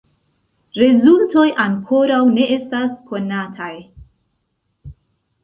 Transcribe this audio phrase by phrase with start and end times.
[0.81, 3.71] Rezultoj ankoraŭ ne estas konataj.